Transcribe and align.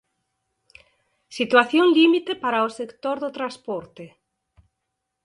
Situación 1.37 1.85
límite 1.97 2.33
para 2.43 2.67
o 2.67 2.73
sector 2.79 3.15
do 3.23 3.29
transporte. 3.37 4.05